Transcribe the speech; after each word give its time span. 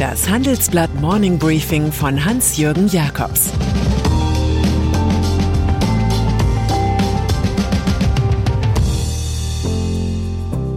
Das 0.00 0.30
Handelsblatt 0.30 0.94
Morning 0.94 1.38
Briefing 1.38 1.92
von 1.92 2.24
Hans-Jürgen 2.24 2.88
Jakobs 2.88 3.50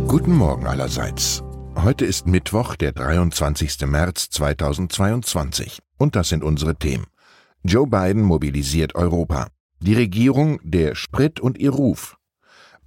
Guten 0.10 0.34
Morgen 0.34 0.68
allerseits. 0.68 1.42
Heute 1.74 2.04
ist 2.04 2.28
Mittwoch, 2.28 2.76
der 2.76 2.92
23. 2.92 3.88
März 3.88 4.30
2022. 4.30 5.80
Und 5.98 6.18
das 6.18 6.28
sind 6.28 6.44
unsere 6.44 6.76
Themen. 6.76 7.06
Joe 7.64 7.88
Biden 7.88 8.24
mobilisiert 8.24 8.94
Europa. 8.94 9.48
Die 9.80 9.94
Regierung, 9.94 10.60
der 10.64 10.96
Sprit 10.96 11.40
und 11.40 11.58
ihr 11.58 11.72
Ruf. 11.72 12.18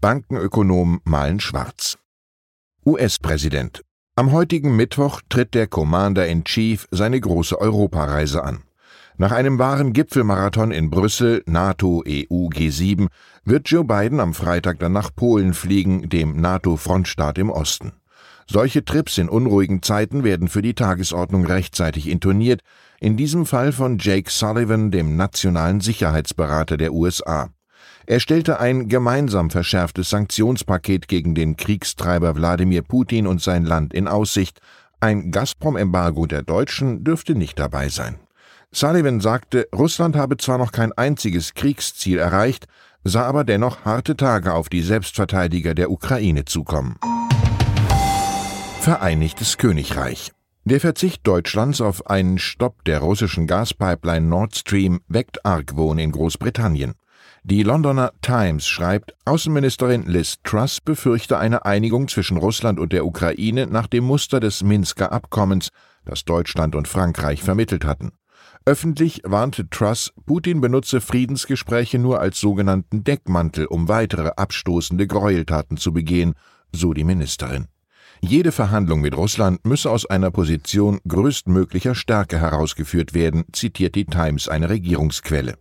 Bankenökonomen 0.02 1.00
malen 1.04 1.40
schwarz. 1.40 1.96
US-Präsident. 2.84 3.80
Am 4.18 4.32
heutigen 4.32 4.74
Mittwoch 4.76 5.20
tritt 5.28 5.52
der 5.52 5.66
Commander-in-Chief 5.66 6.88
seine 6.90 7.20
große 7.20 7.60
Europareise 7.60 8.42
an. 8.42 8.62
Nach 9.18 9.30
einem 9.30 9.58
wahren 9.58 9.92
Gipfelmarathon 9.92 10.70
in 10.70 10.88
Brüssel, 10.88 11.42
NATO, 11.44 12.02
EU, 12.08 12.48
G7, 12.48 13.08
wird 13.44 13.68
Joe 13.68 13.84
Biden 13.84 14.18
am 14.20 14.32
Freitag 14.32 14.78
dann 14.78 14.92
nach 14.92 15.14
Polen 15.14 15.52
fliegen, 15.52 16.08
dem 16.08 16.40
NATO-Frontstaat 16.40 17.36
im 17.36 17.50
Osten. 17.50 17.92
Solche 18.46 18.86
Trips 18.86 19.18
in 19.18 19.28
unruhigen 19.28 19.82
Zeiten 19.82 20.24
werden 20.24 20.48
für 20.48 20.62
die 20.62 20.74
Tagesordnung 20.74 21.44
rechtzeitig 21.44 22.08
intoniert, 22.08 22.62
in 22.98 23.18
diesem 23.18 23.44
Fall 23.44 23.70
von 23.70 23.98
Jake 23.98 24.30
Sullivan, 24.30 24.90
dem 24.90 25.16
nationalen 25.16 25.82
Sicherheitsberater 25.82 26.78
der 26.78 26.94
USA. 26.94 27.50
Er 28.06 28.20
stellte 28.20 28.60
ein 28.60 28.88
gemeinsam 28.88 29.50
verschärftes 29.50 30.10
Sanktionspaket 30.10 31.08
gegen 31.08 31.34
den 31.34 31.56
Kriegstreiber 31.56 32.36
Wladimir 32.36 32.82
Putin 32.82 33.26
und 33.26 33.42
sein 33.42 33.64
Land 33.64 33.92
in 33.92 34.06
Aussicht. 34.06 34.60
Ein 35.00 35.32
Gazprom-Embargo 35.32 36.26
der 36.26 36.42
Deutschen 36.42 37.02
dürfte 37.02 37.34
nicht 37.34 37.58
dabei 37.58 37.88
sein. 37.88 38.20
Sullivan 38.70 39.20
sagte, 39.20 39.68
Russland 39.74 40.14
habe 40.14 40.36
zwar 40.36 40.58
noch 40.58 40.70
kein 40.70 40.92
einziges 40.92 41.54
Kriegsziel 41.54 42.18
erreicht, 42.18 42.66
sah 43.02 43.24
aber 43.24 43.42
dennoch 43.42 43.84
harte 43.84 44.16
Tage 44.16 44.54
auf 44.54 44.68
die 44.68 44.82
Selbstverteidiger 44.82 45.74
der 45.74 45.90
Ukraine 45.90 46.44
zukommen. 46.44 46.96
Vereinigtes 48.80 49.58
Königreich 49.58 50.32
der 50.68 50.80
Verzicht 50.80 51.24
Deutschlands 51.24 51.80
auf 51.80 52.10
einen 52.10 52.38
Stopp 52.38 52.84
der 52.86 52.98
russischen 52.98 53.46
Gaspipeline 53.46 54.26
Nord 54.26 54.56
Stream 54.56 55.00
weckt 55.06 55.46
Argwohn 55.46 55.96
in 55.96 56.10
Großbritannien. 56.10 56.94
Die 57.48 57.62
Londoner 57.62 58.10
Times 58.22 58.66
schreibt, 58.66 59.14
Außenministerin 59.24 60.02
Liz 60.02 60.38
Truss 60.42 60.80
befürchte 60.80 61.38
eine 61.38 61.64
Einigung 61.64 62.08
zwischen 62.08 62.38
Russland 62.38 62.80
und 62.80 62.92
der 62.92 63.06
Ukraine 63.06 63.68
nach 63.68 63.86
dem 63.86 64.02
Muster 64.02 64.40
des 64.40 64.64
Minsker 64.64 65.12
Abkommens, 65.12 65.68
das 66.04 66.24
Deutschland 66.24 66.74
und 66.74 66.88
Frankreich 66.88 67.44
vermittelt 67.44 67.84
hatten. 67.84 68.10
Öffentlich 68.64 69.22
warnte 69.24 69.70
Truss, 69.70 70.12
Putin 70.26 70.60
benutze 70.60 71.00
Friedensgespräche 71.00 72.00
nur 72.00 72.18
als 72.20 72.40
sogenannten 72.40 73.04
Deckmantel, 73.04 73.66
um 73.66 73.86
weitere 73.86 74.32
abstoßende 74.36 75.06
Gräueltaten 75.06 75.76
zu 75.76 75.92
begehen, 75.92 76.34
so 76.72 76.94
die 76.94 77.04
Ministerin. 77.04 77.68
Jede 78.20 78.50
Verhandlung 78.50 79.02
mit 79.02 79.16
Russland 79.16 79.64
müsse 79.64 79.88
aus 79.88 80.04
einer 80.04 80.32
Position 80.32 80.98
größtmöglicher 81.06 81.94
Stärke 81.94 82.40
herausgeführt 82.40 83.14
werden, 83.14 83.44
zitiert 83.52 83.94
die 83.94 84.06
Times 84.06 84.48
eine 84.48 84.68
Regierungsquelle. 84.68 85.54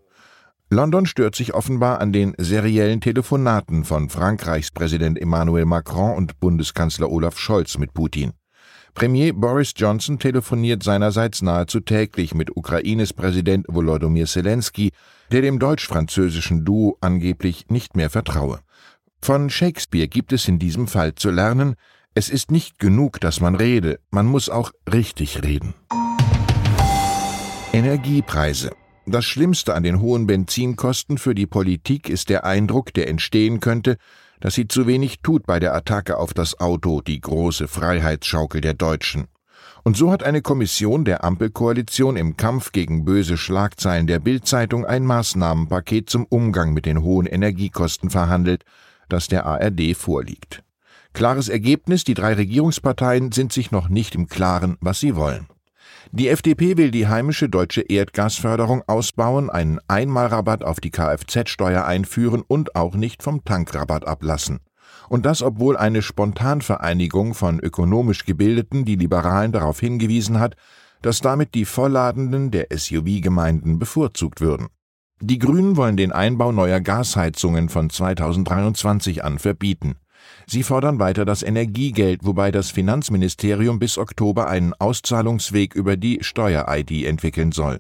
London 0.72 1.06
stört 1.06 1.36
sich 1.36 1.54
offenbar 1.54 2.02
an 2.02 2.12
den 2.12 2.34
seriellen 2.40 3.00
Telefonaten 3.00 3.86
von 3.86 4.10
Frankreichs 4.10 4.72
Präsident 4.72 5.22
Emmanuel 5.22 5.66
Macron 5.66 6.18
und 6.18 6.40
Bundeskanzler 6.40 7.12
Olaf 7.12 7.38
Scholz 7.38 7.78
mit 7.78 7.94
Putin. 7.94 8.34
Premier 8.96 9.34
Boris 9.34 9.74
Johnson 9.76 10.18
telefoniert 10.18 10.82
seinerseits 10.82 11.44
nahezu 11.44 11.82
täglich 11.82 12.34
mit 12.34 12.56
Ukraines 12.58 13.14
Präsident 13.14 13.68
Volodymyr 13.70 14.26
Zelensky, 14.26 14.90
der 15.32 15.42
dem 15.44 15.60
deutsch-französischen 15.60 16.66
Duo 16.66 16.98
angeblich 17.00 17.68
nicht 17.70 17.96
mehr 17.96 18.10
vertraue. 18.10 18.60
Von 19.22 19.52
Shakespeare 19.52 20.08
gibt 20.08 20.34
es 20.34 20.48
in 20.48 20.58
diesem 20.58 20.88
Fall 20.88 21.14
zu 21.14 21.30
lernen, 21.30 21.76
es 22.16 22.30
ist 22.30 22.50
nicht 22.50 22.80
genug, 22.80 23.20
dass 23.20 23.40
man 23.40 23.54
rede, 23.56 24.00
man 24.10 24.26
muss 24.26 24.50
auch 24.50 24.72
richtig 24.92 25.44
reden. 25.44 25.76
Energiepreise 27.74 28.72
das 29.06 29.26
Schlimmste 29.26 29.74
an 29.74 29.84
den 29.84 30.02
hohen 30.02 30.26
Benzinkosten 30.28 31.18
für 31.18 31.36
die 31.36 31.46
Politik 31.46 32.10
ist 32.10 32.30
der 32.30 32.44
Eindruck, 32.46 32.94
der 32.94 33.08
entstehen 33.08 33.60
könnte, 33.60 33.98
dass 34.40 34.56
sie 34.56 34.68
zu 34.68 34.88
wenig 34.88 35.20
tut 35.22 35.46
bei 35.46 35.60
der 35.60 35.74
Attacke 35.74 36.18
auf 36.18 36.34
das 36.34 36.60
Auto, 36.60 37.02
die 37.02 37.22
große 37.22 37.68
Freiheitsschaukel 37.68 38.62
der 38.62 38.74
Deutschen. 38.74 39.28
Und 39.84 39.96
so 39.96 40.12
hat 40.12 40.24
eine 40.24 40.42
Kommission 40.42 41.06
der 41.06 41.24
Ampelkoalition 41.24 42.18
im 42.18 42.38
Kampf 42.38 42.72
gegen 42.72 43.06
böse 43.06 43.38
Schlagzeilen 43.38 44.08
der 44.08 44.20
Bildzeitung 44.20 44.86
ein 44.86 45.06
Maßnahmenpaket 45.06 46.10
zum 46.10 46.26
Umgang 46.26 46.74
mit 46.74 46.88
den 46.88 47.04
hohen 47.04 47.28
Energiekosten 47.28 48.10
verhandelt, 48.10 48.66
das 49.10 49.28
der 49.28 49.46
ARD 49.46 49.96
vorliegt. 49.96 50.64
Klares 51.14 51.48
Ergebnis, 51.48 52.04
die 52.04 52.16
drei 52.16 52.34
Regierungsparteien 52.34 53.32
sind 53.32 53.54
sich 53.54 53.72
noch 53.72 53.88
nicht 53.88 54.16
im 54.16 54.28
Klaren, 54.28 54.78
was 54.82 55.00
sie 55.00 55.16
wollen. 55.16 55.48
Die 56.12 56.30
FDP 56.30 56.78
will 56.78 56.92
die 56.92 57.08
heimische 57.08 57.50
deutsche 57.50 57.82
Erdgasförderung 57.82 58.84
ausbauen, 58.88 59.50
einen 59.50 59.80
Einmalrabatt 59.88 60.64
auf 60.64 60.80
die 60.80 60.92
Kfz-Steuer 60.92 61.86
einführen 61.86 62.44
und 62.48 62.76
auch 62.76 62.96
nicht 62.96 63.24
vom 63.24 63.44
Tankrabatt 63.44 64.08
ablassen. 64.08 64.60
Und 65.10 65.26
das, 65.26 65.42
obwohl 65.42 65.78
eine 65.78 66.02
Spontanvereinigung 66.02 67.34
von 67.34 67.60
ökonomisch 67.60 68.26
Gebildeten 68.26 68.86
die 68.86 68.96
Liberalen 68.96 69.52
darauf 69.52 69.80
hingewiesen 69.80 70.40
hat, 70.40 70.56
dass 71.02 71.22
damit 71.22 71.54
die 71.54 71.66
Vollladenden 71.66 72.52
der 72.52 72.68
SUV-Gemeinden 72.76 73.78
bevorzugt 73.78 74.42
würden. 74.42 74.68
Die 75.22 75.40
Grünen 75.40 75.78
wollen 75.78 75.98
den 75.98 76.12
Einbau 76.12 76.52
neuer 76.52 76.82
Gasheizungen 76.82 77.70
von 77.70 77.90
2023 77.90 79.24
an 79.24 79.40
verbieten. 79.40 79.96
Sie 80.48 80.64
fordern 80.64 81.00
weiter 81.00 81.26
das 81.26 81.44
Energiegeld, 81.44 82.22
wobei 82.24 82.52
das 82.52 82.72
Finanzministerium 82.72 83.80
bis 83.80 83.98
Oktober 83.98 84.48
einen 84.48 84.74
Auszahlungsweg 84.74 85.76
über 85.76 85.98
die 85.98 86.20
Steuer-ID 86.22 87.06
entwickeln 87.06 87.52
soll. 87.52 87.80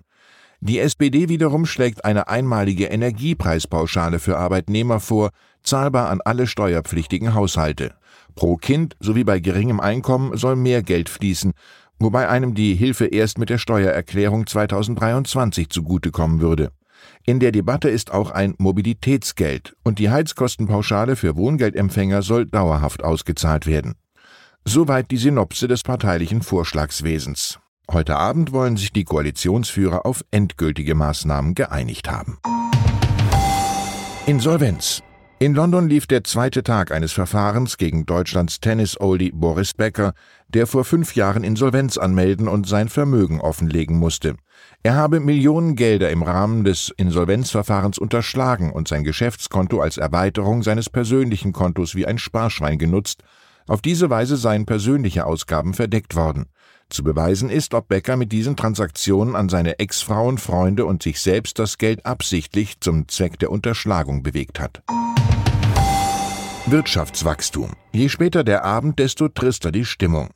Die 0.61 0.79
SPD 0.79 1.29
wiederum 1.29 1.65
schlägt 1.65 2.05
eine 2.05 2.27
einmalige 2.27 2.85
Energiepreispauschale 2.85 4.19
für 4.19 4.37
Arbeitnehmer 4.37 4.99
vor, 4.99 5.29
zahlbar 5.61 6.09
an 6.09 6.21
alle 6.23 6.47
steuerpflichtigen 6.47 7.33
Haushalte. 7.33 7.93
Pro 8.35 8.55
Kind 8.55 8.95
sowie 8.99 9.23
bei 9.23 9.39
geringem 9.39 9.79
Einkommen 9.79 10.37
soll 10.37 10.55
mehr 10.55 10.81
Geld 10.81 11.09
fließen, 11.09 11.53
wobei 11.99 12.29
einem 12.29 12.53
die 12.53 12.75
Hilfe 12.75 13.05
erst 13.05 13.37
mit 13.37 13.49
der 13.49 13.57
Steuererklärung 13.57 14.47
2023 14.47 15.69
zugutekommen 15.69 16.41
würde. 16.41 16.71
In 17.25 17.39
der 17.39 17.51
Debatte 17.51 17.89
ist 17.89 18.11
auch 18.11 18.31
ein 18.31 18.55
Mobilitätsgeld 18.57 19.75
und 19.83 19.99
die 19.99 20.09
Heizkostenpauschale 20.09 21.15
für 21.15 21.35
Wohngeldempfänger 21.35 22.21
soll 22.21 22.45
dauerhaft 22.45 23.03
ausgezahlt 23.03 23.65
werden. 23.65 23.95
Soweit 24.65 25.11
die 25.11 25.17
Synopse 25.17 25.67
des 25.67 25.83
parteilichen 25.83 26.41
Vorschlagswesens. 26.41 27.59
Heute 27.91 28.15
Abend 28.15 28.51
wollen 28.51 28.77
sich 28.77 28.91
die 28.91 29.03
Koalitionsführer 29.03 30.05
auf 30.05 30.25
endgültige 30.31 30.95
Maßnahmen 30.95 31.53
geeinigt 31.53 32.09
haben. 32.09 32.39
Insolvenz. 34.25 35.03
In 35.37 35.53
London 35.53 35.89
lief 35.89 36.07
der 36.07 36.23
zweite 36.23 36.63
Tag 36.63 36.91
eines 36.91 37.11
Verfahrens 37.11 37.75
gegen 37.75 38.05
Deutschlands 38.05 38.61
Tennis-Oldie 38.61 39.33
Boris 39.33 39.73
Becker, 39.73 40.13
der 40.47 40.65
vor 40.65 40.85
fünf 40.85 41.13
Jahren 41.13 41.43
Insolvenz 41.43 41.97
anmelden 41.97 42.47
und 42.47 42.69
sein 42.69 42.87
Vermögen 42.87 43.41
offenlegen 43.41 43.97
musste. 43.99 44.37
Er 44.81 44.95
habe 44.95 45.19
Millionen 45.19 45.75
Gelder 45.75 46.09
im 46.09 46.23
Rahmen 46.23 46.63
des 46.63 46.89
Insolvenzverfahrens 46.95 47.97
unterschlagen 47.97 48.71
und 48.71 48.87
sein 48.87 49.03
Geschäftskonto 49.03 49.81
als 49.81 49.97
Erweiterung 49.97 50.63
seines 50.63 50.89
persönlichen 50.89 51.51
Kontos 51.51 51.95
wie 51.95 52.05
ein 52.05 52.17
Sparschwein 52.17 52.77
genutzt. 52.77 53.21
Auf 53.67 53.81
diese 53.81 54.09
Weise 54.09 54.37
seien 54.37 54.65
persönliche 54.65 55.25
Ausgaben 55.25 55.73
verdeckt 55.73 56.15
worden. 56.15 56.45
Zu 56.89 57.03
beweisen 57.03 57.49
ist, 57.49 57.73
ob 57.73 57.89
Becker 57.89 58.15
mit 58.15 58.31
diesen 58.31 58.55
Transaktionen 58.55 59.35
an 59.35 59.49
seine 59.49 59.79
Ex-Frauen, 59.79 60.37
Freunde 60.37 60.85
und 60.85 61.03
sich 61.03 61.19
selbst 61.19 61.59
das 61.59 61.77
Geld 61.77 62.05
absichtlich 62.05 62.79
zum 62.79 63.09
Zweck 63.09 63.37
der 63.39 63.51
Unterschlagung 63.51 64.23
bewegt 64.23 64.61
hat. 64.61 64.81
Wirtschaftswachstum. 66.75 67.71
Je 67.93 68.09
später 68.09 68.43
der 68.43 68.65
Abend, 68.65 68.99
desto 68.99 69.29
trister 69.29 69.71
die 69.71 69.85
Stimmung. 69.85 70.31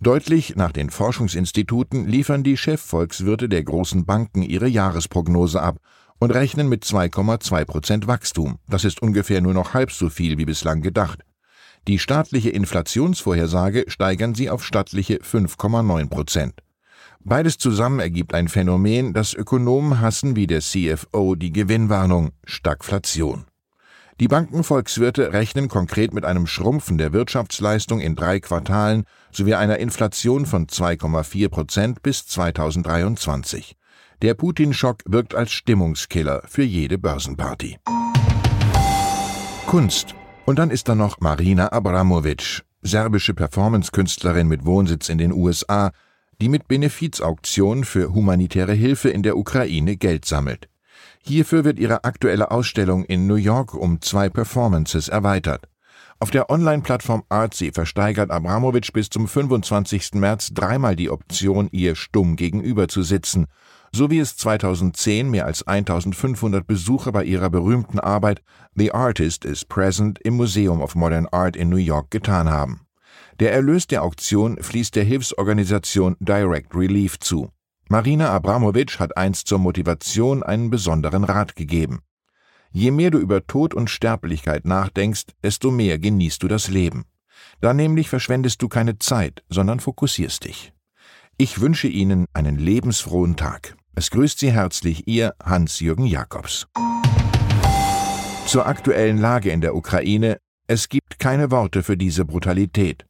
Deutlich 0.00 0.54
nach 0.54 0.70
den 0.70 0.90
Forschungsinstituten 0.90 2.06
liefern 2.06 2.44
die 2.44 2.56
Chefvolkswirte 2.56 3.48
der 3.48 3.64
großen 3.64 4.04
Banken 4.06 4.42
ihre 4.42 4.68
Jahresprognose 4.68 5.60
ab 5.60 5.78
und 6.20 6.30
rechnen 6.30 6.68
mit 6.68 6.84
2,2 6.84 7.64
Prozent 7.64 8.06
Wachstum. 8.06 8.60
Das 8.68 8.84
ist 8.84 9.02
ungefähr 9.02 9.40
nur 9.40 9.54
noch 9.54 9.74
halb 9.74 9.90
so 9.90 10.08
viel 10.08 10.38
wie 10.38 10.44
bislang 10.44 10.82
gedacht. 10.82 11.24
Die 11.88 11.98
staatliche 11.98 12.50
Inflationsvorhersage 12.50 13.86
steigern 13.88 14.36
sie 14.36 14.50
auf 14.50 14.64
stattliche 14.64 15.16
5,9 15.16 16.08
Prozent. 16.08 16.54
Beides 17.24 17.58
zusammen 17.58 17.98
ergibt 17.98 18.34
ein 18.34 18.46
Phänomen, 18.46 19.14
das 19.14 19.34
Ökonomen 19.34 20.00
hassen 20.00 20.36
wie 20.36 20.46
der 20.46 20.60
CFO 20.60 21.34
die 21.34 21.50
Gewinnwarnung 21.50 22.30
Stagflation. 22.44 23.46
Die 24.20 24.28
Bankenvolkswirte 24.28 25.32
rechnen 25.32 25.68
konkret 25.68 26.12
mit 26.14 26.24
einem 26.24 26.46
Schrumpfen 26.46 26.98
der 26.98 27.12
Wirtschaftsleistung 27.12 28.00
in 28.00 28.14
drei 28.14 28.40
Quartalen 28.40 29.04
sowie 29.30 29.54
einer 29.54 29.78
Inflation 29.78 30.46
von 30.46 30.66
2,4 30.66 31.48
Prozent 31.48 32.02
bis 32.02 32.26
2023. 32.26 33.76
Der 34.20 34.34
Putin-Schock 34.34 34.98
wirkt 35.06 35.34
als 35.34 35.50
Stimmungskiller 35.52 36.42
für 36.46 36.62
jede 36.62 36.98
Börsenparty. 36.98 37.78
Kunst. 39.66 40.14
Und 40.44 40.58
dann 40.58 40.70
ist 40.70 40.88
da 40.88 40.94
noch 40.94 41.20
Marina 41.20 41.72
Abramovic, 41.72 42.62
serbische 42.82 43.32
Performancekünstlerin 43.32 44.48
mit 44.48 44.66
Wohnsitz 44.66 45.08
in 45.08 45.18
den 45.18 45.32
USA, 45.32 45.92
die 46.40 46.48
mit 46.48 46.68
Benefizauktionen 46.68 47.84
für 47.84 48.12
humanitäre 48.12 48.74
Hilfe 48.74 49.08
in 49.08 49.22
der 49.22 49.36
Ukraine 49.36 49.96
Geld 49.96 50.24
sammelt. 50.24 50.68
Hierfür 51.24 51.64
wird 51.64 51.78
ihre 51.78 52.04
aktuelle 52.04 52.50
Ausstellung 52.50 53.04
in 53.04 53.26
New 53.26 53.36
York 53.36 53.74
um 53.74 54.00
zwei 54.00 54.28
Performances 54.28 55.08
erweitert. 55.08 55.68
Auf 56.18 56.30
der 56.30 56.50
Online-Plattform 56.50 57.24
Artsy 57.28 57.72
versteigert 57.72 58.30
Abramowitsch 58.30 58.92
bis 58.92 59.08
zum 59.08 59.26
25. 59.26 60.14
März 60.14 60.50
dreimal 60.52 60.94
die 60.94 61.10
Option, 61.10 61.68
ihr 61.72 61.96
stumm 61.96 62.36
gegenüber 62.36 62.88
zu 62.88 63.02
sitzen, 63.02 63.46
so 63.94 64.10
wie 64.10 64.18
es 64.18 64.36
2010 64.36 65.30
mehr 65.30 65.46
als 65.46 65.66
1500 65.66 66.66
Besucher 66.66 67.12
bei 67.12 67.24
ihrer 67.24 67.50
berühmten 67.50 67.98
Arbeit 67.98 68.42
The 68.74 68.92
Artist 68.92 69.44
is 69.44 69.64
Present 69.64 70.18
im 70.20 70.34
Museum 70.34 70.80
of 70.80 70.94
Modern 70.94 71.26
Art 71.26 71.56
in 71.56 71.68
New 71.68 71.76
York 71.76 72.10
getan 72.10 72.50
haben. 72.50 72.86
Der 73.40 73.52
Erlös 73.52 73.86
der 73.86 74.02
Auktion 74.02 74.62
fließt 74.62 74.94
der 74.94 75.04
Hilfsorganisation 75.04 76.16
Direct 76.20 76.74
Relief 76.74 77.18
zu. 77.18 77.50
Marina 77.92 78.30
Abramowitsch 78.30 79.00
hat 79.00 79.18
einst 79.18 79.48
zur 79.48 79.58
Motivation 79.58 80.42
einen 80.42 80.70
besonderen 80.70 81.24
Rat 81.24 81.56
gegeben. 81.56 82.00
Je 82.70 82.90
mehr 82.90 83.10
du 83.10 83.18
über 83.18 83.46
Tod 83.46 83.74
und 83.74 83.90
Sterblichkeit 83.90 84.64
nachdenkst, 84.64 85.24
desto 85.42 85.70
mehr 85.70 85.98
genießt 85.98 86.42
du 86.42 86.48
das 86.48 86.68
Leben. 86.68 87.04
Da 87.60 87.74
nämlich 87.74 88.08
verschwendest 88.08 88.62
du 88.62 88.70
keine 88.70 88.98
Zeit, 88.98 89.44
sondern 89.50 89.78
fokussierst 89.78 90.44
dich. 90.44 90.72
Ich 91.36 91.60
wünsche 91.60 91.86
Ihnen 91.86 92.24
einen 92.32 92.56
lebensfrohen 92.56 93.36
Tag. 93.36 93.76
Es 93.94 94.10
grüßt 94.10 94.38
Sie 94.38 94.52
herzlich 94.52 95.06
Ihr 95.06 95.34
Hans-Jürgen 95.44 96.06
Jakobs. 96.06 96.68
Zur 98.46 98.64
aktuellen 98.64 99.18
Lage 99.18 99.50
in 99.50 99.60
der 99.60 99.76
Ukraine. 99.76 100.38
Es 100.66 100.88
gibt 100.88 101.18
keine 101.18 101.50
Worte 101.50 101.82
für 101.82 101.98
diese 101.98 102.24
Brutalität. 102.24 103.04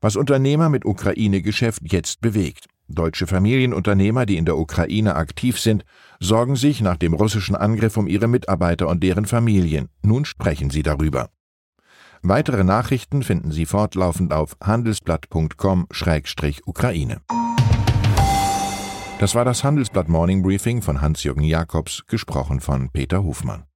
Was 0.00 0.14
Unternehmer 0.14 0.68
mit 0.68 0.84
Ukraine-Geschäft 0.84 1.82
jetzt 1.90 2.20
bewegt. 2.20 2.68
Deutsche 2.88 3.26
Familienunternehmer, 3.26 4.26
die 4.26 4.36
in 4.36 4.44
der 4.44 4.58
Ukraine 4.58 5.16
aktiv 5.16 5.60
sind, 5.60 5.84
sorgen 6.20 6.56
sich 6.56 6.80
nach 6.80 6.96
dem 6.96 7.14
russischen 7.14 7.54
Angriff 7.54 7.96
um 7.96 8.06
ihre 8.06 8.28
Mitarbeiter 8.28 8.88
und 8.88 9.02
deren 9.02 9.26
Familien. 9.26 9.88
Nun 10.02 10.24
sprechen 10.24 10.70
sie 10.70 10.82
darüber. 10.82 11.28
Weitere 12.22 12.64
Nachrichten 12.64 13.22
finden 13.22 13.52
Sie 13.52 13.66
fortlaufend 13.66 14.32
auf 14.32 14.56
handelsblatt.com-ukraine. 14.62 17.20
Das 19.20 19.34
war 19.34 19.44
das 19.44 19.64
Handelsblatt 19.64 20.08
Morning 20.08 20.42
Briefing 20.42 20.82
von 20.82 21.00
Hans-Jürgen 21.00 21.44
Jakobs, 21.44 22.04
gesprochen 22.06 22.60
von 22.60 22.90
Peter 22.90 23.22
Hofmann. 23.22 23.67